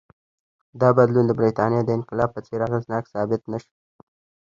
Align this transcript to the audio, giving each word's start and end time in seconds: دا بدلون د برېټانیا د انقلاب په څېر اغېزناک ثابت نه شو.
دا 0.81 0.89
بدلون 0.97 1.25
د 1.27 1.31
برېټانیا 1.39 1.81
د 1.85 1.89
انقلاب 1.97 2.29
په 2.33 2.39
څېر 2.45 2.59
اغېزناک 2.67 3.03
ثابت 3.13 3.41
نه 3.51 3.57
شو. 3.63 3.71